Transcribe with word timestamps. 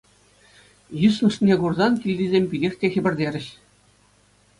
Йыснӑшне 1.01 1.53
курсан 1.61 1.93
килтисем 2.05 2.45
питех 2.53 2.73
те 2.85 2.91
хӗпӗртерӗҫ. 2.95 3.47